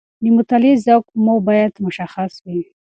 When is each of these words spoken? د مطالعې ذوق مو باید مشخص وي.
د 0.23 0.25
مطالعې 0.37 0.81
ذوق 0.85 1.05
مو 1.23 1.35
باید 1.47 1.73
مشخص 1.85 2.31
وي. 2.45 2.61